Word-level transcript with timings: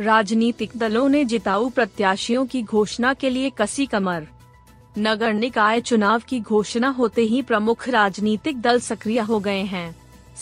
राजनीतिक 0.00 0.70
दलों 0.76 1.08
ने 1.08 1.24
जिताऊ 1.24 1.68
प्रत्याशियों 1.70 2.46
की 2.46 2.62
घोषणा 2.62 3.14
के 3.14 3.30
लिए 3.30 3.50
कसी 3.50 3.86
कमर। 3.86 4.26
नगर 4.98 5.32
निकाय 5.32 5.80
चुनाव 5.80 6.22
की 6.28 6.40
घोषणा 6.40 6.88
होते 6.88 7.22
ही 7.22 7.42
प्रमुख 7.42 7.88
राजनीतिक 7.88 8.60
दल 8.60 8.80
सक्रिय 8.80 9.20
हो 9.20 9.40
गए 9.40 9.60
हैं। 9.60 9.96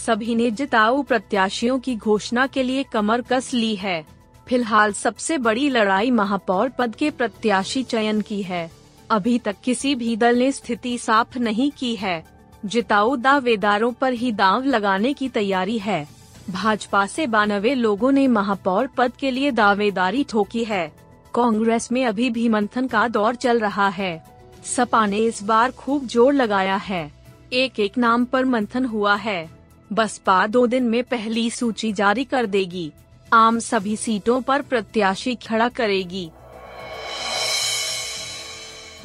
सभी 0.07 0.35
ने 0.35 0.51
जिताऊ 0.51 1.03
प्रत्याशियों 1.03 1.79
की 1.79 1.97
घोषणा 1.97 2.47
के 2.47 2.63
लिए 2.63 2.83
कमर 2.83 3.23
कस 3.23 3.55
ली 3.55 3.77
है। 3.77 4.07
फ़िलहाल 4.49 4.93
सबसे 4.93 5.39
बड़ी 5.39 5.69
लड़ाई 5.69 6.11
महापौर 6.11 6.69
पद 6.69 6.95
के 6.95 7.11
प्रत्याशी 7.11 7.83
चयन 7.83 8.21
की 8.21 8.43
है। 8.43 8.71
अभी 9.11 9.39
तक 9.39 9.57
किसी 9.65 9.95
भी 9.95 10.17
दल 10.17 10.39
ने 10.39 10.53
स्थिति 10.53 10.99
साफ़ 10.99 11.39
नहीं 11.39 11.71
की 11.71 11.97
है। 11.97 12.25
जिताऊ 12.65 13.17
दावेदारों 13.17 13.93
पर 13.93 14.13
ही 14.13 14.33
दाव 14.33 14.65
लगाने 14.65 15.13
की 15.13 15.29
तैयारी 15.29 15.79
है। 15.79 16.22
भाजपा 16.51 17.05
से 17.07 17.27
बानवे 17.27 17.75
लोगों 17.75 18.11
ने 18.13 18.27
महापौर 18.29 18.87
पद 18.87 19.13
के 19.13 19.31
लिए 19.31 19.51
दावेदारी 19.51 20.25
ठोकी 20.25 20.65
है। 20.65 20.93
कांग्रेस 21.35 21.91
में 21.93 22.05
अभी 22.07 22.31
भी 22.31 22.49
मंथन 22.49 22.87
का 22.87 23.07
दौर 23.09 23.35
चल 23.35 23.61
रहा 23.61 23.89
है। 23.89 24.25
सपा 24.67 25.05
ने 25.07 25.19
इस 25.19 25.43
बार 25.43 25.71
खूब 25.71 26.07
ज़ोर 26.07 26.33
लगाया 26.33 26.77
है। 26.77 27.11
एक 27.53 27.81
एक 27.81 27.99
नाम 27.99 28.25
पर 28.25 28.45
मंथन 28.45 28.85
हुआ 28.85 29.15
है। 29.17 29.51
बसपा 29.93 30.47
दो 30.47 30.67
दिन 30.67 30.85
में 30.85 31.03
पहली 31.05 31.49
सूची 31.51 31.93
जारी 31.93 32.25
कर 32.25 32.47
देगी। 32.47 32.91
आम 33.33 33.59
सभी 33.59 33.97
सीटों 33.97 34.41
पर 34.43 34.63
प्रत्याशी 34.63 35.35
खड़ा 35.47 35.69
करेगी। 35.69 36.31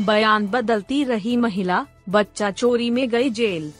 बयान 0.02 0.48
बदलती 0.48 1.04
रही 1.04 1.38
महिला, 1.38 1.86
बच्चा 2.10 2.52
चोरी 2.52 2.90
में 2.90 3.10
गई 3.10 3.30
जेल। 3.30 3.72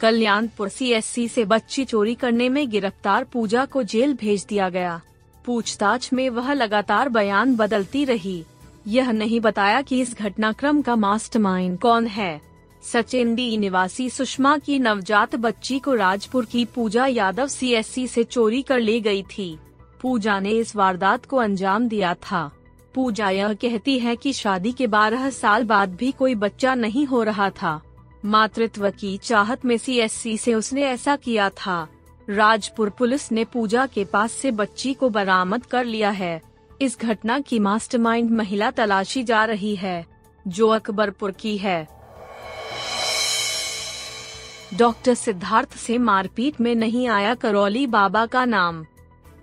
कल्याणपुर 0.00 0.68
सीएससी 0.68 1.28
से 1.28 1.44
बच्ची 1.44 1.84
चोरी 1.84 2.14
करने 2.14 2.48
में 2.48 2.68
गिरफ़्तार 2.70 3.24
पूजा 3.24 3.64
को 3.64 3.82
जेल 3.82 4.14
भेज 4.14 4.46
दिया 4.48 4.68
गया। 4.68 5.00
पूछताछ 5.44 6.12
में 6.12 6.28
वह 6.30 6.52
लगातार 6.52 7.08
बयान 7.08 7.56
बदलती 7.56 8.04
रही। 8.04 8.42
यह 8.86 9.10
नहीं 9.10 9.40
बताया 9.40 9.80
कि 9.82 10.00
इस 10.00 10.16
घटनाक्रम 10.18 10.82
का 10.82 10.96
मास्टरमाइंड 10.96 11.78
कौन 11.78 12.06
है। 12.06 12.40
सचिन 12.82 13.34
डी 13.34 13.56
निवासी 13.56 14.10
सुषमा 14.10 14.58
की 14.58 14.78
नवजात 14.78 15.36
बच्ची 15.36 15.78
को 15.78 15.94
राजपुर 15.94 16.44
की 16.44 16.64
पूजा 16.64 17.06
यादव 17.06 17.46
सीएससी 17.46 18.06
से 18.06 18.24
चोरी 18.24 18.62
कर 18.62 18.80
ले 18.80 19.00
गई 19.00 19.22
थी। 19.22 19.58
पूजा 20.02 20.38
ने 20.40 20.50
इस 20.50 20.76
वारदात 20.76 21.26
को 21.26 21.36
अंजाम 21.36 21.88
दिया 21.88 22.14
था। 22.14 22.50
पूजा 22.94 23.30
यह 23.30 23.52
कहती 23.52 23.98
है 23.98 24.16
कि 24.16 24.32
शादी 24.32 24.72
के 24.72 24.86
बारह 24.86 25.30
साल 25.30 25.64
बाद 25.64 25.94
भी 25.94 26.12
कोई 26.12 26.34
बच्चा 26.34 26.74
नहीं 26.74 27.06
हो 27.06 27.22
रहा 27.22 27.50
था। 27.50 27.80
मातृत्व 28.26 28.90
की 28.90 29.16
चाहत 29.16 29.64
में 29.64 29.78
सीएससी 29.78 30.36
से 30.38 30.54
उसने 30.54 30.82
ऐसा 30.82 31.16
किया 31.16 31.50
था। 31.50 31.88
राजपुर 32.30 32.90
पुलिस 32.90 33.32
ने 33.32 33.44
पूजा 33.44 33.86
के 33.86 34.04
पास 34.04 34.32
से 34.32 34.50
बच्ची 34.50 34.94
को 34.94 35.08
बरामद 35.08 35.66
कर 35.66 35.84
लिया 35.84 36.10
है। 36.10 36.42
इस 36.80 36.98
घटना 37.00 37.40
की 37.40 37.58
मास्टरमाइंड 37.58 38.30
महिला 38.30 38.70
तलाशी 38.70 39.22
जा 39.22 39.44
रही 39.44 39.76
है, 39.76 40.06
जो 40.48 40.68
अकबरपुर 40.68 41.30
की 41.30 41.56
है। 41.58 41.88
डॉक्टर 44.74 45.14
सिद्धार्थ 45.14 45.76
से 45.76 45.98
मारपीट 45.98 46.60
में 46.60 46.74
नहीं 46.74 47.08
आया 47.08 47.34
करौली 47.34 47.86
बाबा 47.86 48.26
का 48.26 48.44
नाम। 48.44 48.84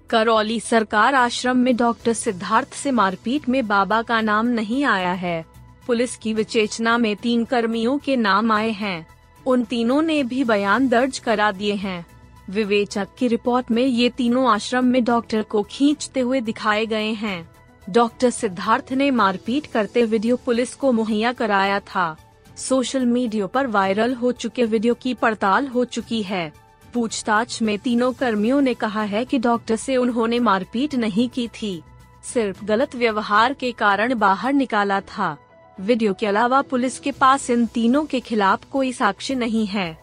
करौली 0.10 0.60
सरकार 0.60 1.16
आश्रम 1.16 1.58
में 1.58 1.76
डॉक्टर 1.76 2.14
सिद्धार्थ 2.14 2.74
से 2.74 2.92
मारपीट 2.92 3.50
में 3.50 3.68
बाबा 3.68 4.02
का 4.02 4.22
नाम 4.22 4.48
नहीं 4.48 4.84
आया 4.86 5.14
है। 5.14 5.53
पुलिस 5.88 6.16
की 6.16 6.34
विचेचना 6.34 6.98
में 6.98 7.16
तीन 7.16 7.46
कर्मियों 7.46 7.98
के 7.98 8.16
नाम 8.16 8.52
आए 8.52 8.70
हैं। 8.70 9.08
उन 9.46 9.64
तीनों 9.64 10.02
ने 10.02 10.24
भी 10.24 10.44
बयान 10.44 10.88
दर्ज 10.88 11.20
करा 11.20 11.52
दिए 11.52 11.74
हैं। 11.74 12.06
विवेचक 12.50 13.08
की 13.18 13.28
रिपोर्ट 13.28 13.72
में 13.72 13.86
ये 13.86 14.10
तीनों 14.10 14.50
आश्रम 14.50 14.86
में 14.86 15.04
डॉक्टर 15.04 15.42
को 15.42 15.64
खींचते 15.64 16.20
हुए 16.20 16.42
दिखाए 16.42 16.86
गए 16.86 17.12
हैं। 17.12 17.50
डॉक्टर 17.90 18.30
सिद्धार्थ 18.30 18.94
ने 18.94 19.12
मारपीट 19.12 19.66
करते 19.66 20.06
वीडियो 20.06 20.36
पुलिस 20.36 20.76
को 20.76 20.92
मुहैया 20.92 21.34
कराया 21.34 21.80
था। 21.80 22.18
सोशल 22.58 23.06
मीडिया 23.06 23.48
पर 23.48 23.68
वायरल 23.68 24.14
हो 24.14 24.32
चुके 24.32 24.66
वीडियो 24.66 24.94
की 24.94 25.14
पड़ताल 25.14 25.68
हो 25.68 25.86
चुकी 25.86 26.24
है। 26.24 26.54
पूछताछ 26.94 27.62
में 27.62 27.80
तीनों 27.80 28.14
कर्मियों 28.14 28.62
ने 28.62 28.74
कहा 28.74 29.04
है 29.04 29.26
कि 29.26 29.40
डॉक्टर 29.40 29.76
से 29.76 29.98
उन्होंने 29.98 30.40
मारपीट 30.40 30.96
नहीं 30.96 31.30
की 31.30 31.48
थी। 31.48 31.82
सिर्फ़ 32.24 32.66
गलत 32.66 32.96
व्यवहार 32.96 33.54
के 33.54 33.72
कारण 33.72 34.16
बाहर 34.16 34.54
निकाला 34.54 35.02
था। 35.02 35.38
वीडियो 35.80 36.14
के 36.14 36.28
अलावा 36.28 36.62
पुलिस 36.62 37.00
के 37.00 37.12
पास 37.12 37.50
इन 37.50 37.66
तीनों 37.66 38.06
के 38.06 38.20
खिलाफ 38.20 38.66
कोई 38.72 38.94
साक्ष्य 38.94 39.36
नहीं 39.36 39.66
है। 39.66 39.98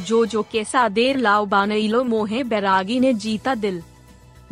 जो 0.00 0.26
जो 0.26 0.42
के 0.42 0.64
सादेर 0.64 1.16
लाओ 1.16 1.46
बानइलो 1.46 2.04
मोहे 2.04 2.44
बैरागी 2.44 3.00
ने 3.00 3.14
जीता 3.14 3.54
दिल। 3.54 3.82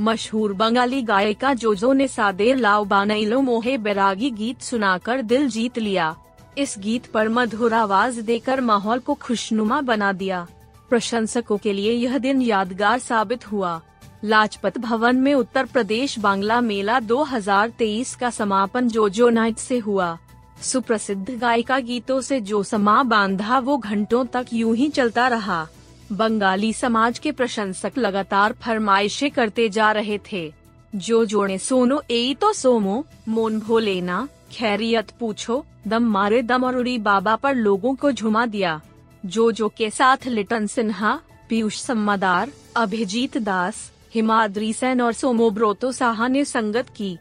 मशहूर 0.00 0.52
बंगाली 0.52 1.02
गायिका 1.02 1.54
जोजो 1.54 1.92
ने 1.92 2.08
सादेर 2.08 2.56
लाओ 2.56 2.84
बानइलो 2.84 3.40
मोहे 3.40 3.78
बैरागी 3.78 4.30
गीत 4.30 4.60
सुनाकर 4.60 5.22
दिल 5.22 5.48
जीत 5.48 5.78
लिया। 5.78 6.16
इस 6.58 6.74
गीत 6.78 7.06
पर 7.06 7.28
मधुर 7.28 7.74
आवाज़ 7.74 8.20
देकर 8.20 8.60
माहौल 8.60 8.98
को 8.98 9.14
खुशनुमा 9.14 9.80
बना 9.80 10.12
दिया। 10.12 10.46
प्रशंसकों 10.90 11.58
के 11.58 11.72
लिए 11.72 11.92
यह 11.92 12.18
दिन 12.18 12.42
यादगार 12.42 12.98
साबित 12.98 13.52
हुआ। 13.52 13.82
लाजपत 14.24 14.78
भवन 14.78 15.16
में 15.16 15.34
उत्तर 15.34 15.64
प्रदेश 15.64 16.18
बांग्ला 16.18 16.60
मेला 16.60 17.00
2023 17.00 18.14
का 18.14 18.30
समापन 18.30 18.88
जोजो 18.88 19.28
नाइट 19.28 19.56
से 19.56 19.78
हुआ। 19.78 20.18
सुप्रसिद्ध 20.62 21.30
गायिका 21.30 21.78
गीतों 21.78 22.20
से 22.20 22.40
जो 22.40 22.62
समा 22.62 23.02
बांधा 23.02 23.58
वो 23.58 23.76
घंटों 23.78 24.24
तक 24.24 24.46
यूँ 24.52 24.76
ही 24.76 24.88
चलता 24.88 25.28
रहा। 25.28 25.66
बंगाली 26.12 26.72
समाज 26.72 27.18
के 27.18 27.32
प्रशंसक 27.32 27.92
लगातार 27.98 28.52
फरमाइशें 28.52 29.30
करते 29.30 29.68
जा 29.68 29.92
रहे 29.92 30.18
थे। 30.32 30.52
जो 30.94 31.24
जोड़े 31.24 31.58
सोनो 31.58 32.02
ए 32.10 32.36
तो 32.40 32.52
सोमो, 32.52 33.04
मोन 33.28 33.58
भोलेना 33.60 34.28
खैरियत 34.52 35.10
पूछो, 35.20 35.64
दम 35.88 36.02
मारे 36.02 36.42
दम 36.42 36.64
और 36.64 36.76
उड़ी 36.76 36.98
बाबा 36.98 37.36
पर 37.36 37.54
लोगों 37.54 37.94
को 37.94 38.12
झुमा 38.12 38.46
दिया। 38.46 38.80
जो 39.26 39.52
जो 39.52 39.68
के 39.68 39.90
साथ 39.90 40.26
लिटन 40.26 40.66
सिन्हा, 40.66 41.20
पीयूष 41.48 41.80
सम्मादार, 41.80 42.50
अभिजीत 42.76 43.38
दास 43.38 43.90
हिमाद्री 44.14 44.72
सेन 44.72 45.00
और 45.00 45.12
सोमोब्रोतो 45.12 45.92
साहा 45.92 46.28
ने 46.28 46.44
संगत 46.44 46.86
की। 46.96 47.18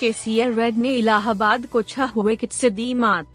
के 0.00 0.06
केसीआर 0.06 0.52
रेड 0.52 0.78
ने 0.78 0.94
इलाहाबाद 0.94 1.66
को 1.66 1.82
छह 1.82 2.12
विकेट 2.16 2.52
से 2.52 2.70
दी 2.70 2.94
मात। 2.94 3.26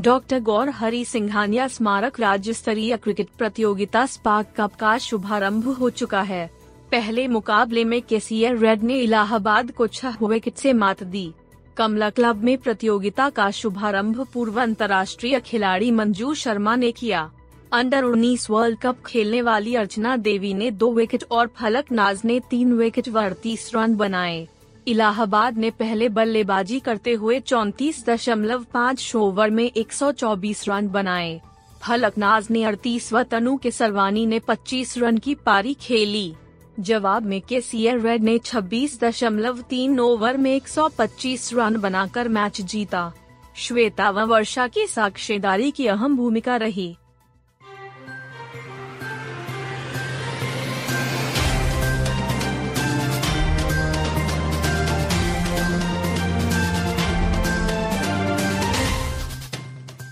डॉक्टर 0.00 0.40
गौर 0.40 0.68
हरी 0.68 1.04
सिंघानिया 1.04 1.68
स्मारक 1.68 2.20
राज्य 2.20 2.52
स्तरीय 2.52 2.96
क्रिकेट 2.96 3.28
प्रतियोगिता 3.38 4.06
स्पार्क 4.06 4.46
कप 4.56 4.74
का 4.74 4.98
शुभारंभ 4.98 5.68
हो 5.68 5.90
चुका 5.90 6.20
है। 6.20 6.50
पहले 6.90 7.28
मुकाबले 7.28 7.84
में 7.84 8.02
के 8.02 8.08
केसीआर 8.08 8.56
रेड 8.56 8.82
ने 8.82 9.00
इलाहाबाद 9.00 9.70
को 9.70 9.86
छह 9.86 10.16
विकेट 10.22 10.54
से 10.54 10.72
मात 10.72 11.02
दी। 11.02 11.34
कमला 11.76 12.10
क्लब 12.10 12.44
में 12.44 12.58
प्रतियोगिता 12.58 13.30
का 13.30 13.50
शुभारंभ 13.50 14.26
पूर्व 14.32 14.62
अंतर्राष्ट्रीय 14.62 15.40
खिलाड़ी 15.40 15.90
मंजू 15.90 16.34
शर्मा 16.34 16.76
ने 16.76 16.92
किया। 16.92 17.30
अंडर 17.72 18.04
उन्नीस 18.04 18.50
वर्ल्ड 18.50 18.78
कप 18.78 18.96
खेलने 19.06 19.42
वाली 19.42 19.74
अर्चना 19.74 20.16
देवी 20.16 20.54
ने 20.54 20.70
दो 20.70 20.92
विकेट 20.92 21.24
और 21.30 21.46
फलक, 21.46 21.84
नाज 21.92 22.22
ने 22.24 22.40
तीन 22.40 22.72
विकेट 22.72 23.08
व 23.08 23.22
अड़तीस 23.22 23.70
रन 23.74 23.96
बनाए। 23.96 24.48
इलाहाबाद 24.88 25.58
ने 25.58 25.70
पहले 25.70 26.08
बल्लेबाजी 26.08 26.80
करते 26.80 27.12
हुए 27.12 27.40
चौतीस 27.40 28.04
दशमलव 28.06 28.64
पाँच 28.74 29.16
ओवर 29.16 29.50
में 29.50 29.72
124 29.76 30.68
रन 30.68 30.88
बनाए। 30.88 31.40
फलक, 31.82 32.18
नाज 32.18 32.48
ने 32.50 32.64
अड़तीस 32.64 33.12
व 33.12 33.22
तनु 33.22 33.56
के 33.56 33.70
सरवानी 33.70 34.26
ने 34.26 34.38
25 34.38 34.98
रन 34.98 35.18
की 35.18 35.34
पारी 35.34 35.74
खेली। 35.74 36.34
जवाब 36.80 37.22
में 37.22 37.40
के 37.40 37.58
रेड 37.96 38.22
ने 38.22 38.38
छब्बीस 38.38 39.00
दशमलव 39.00 39.60
तीन 39.60 40.00
ओवर 40.00 40.36
में 40.36 40.54
125 40.56 41.54
रन 41.54 41.76
बनाकर 41.76 42.28
मैच 42.28 42.60
जीता। 42.60 43.12
श्वेता 43.56 44.10
व 44.10 44.20
वर्षा 44.20 44.66
की 44.66 44.86
साक्षीदारी 44.86 45.70
की 45.70 45.86
अहम 45.86 46.16
भूमिका 46.16 46.56
रही। 46.56 46.96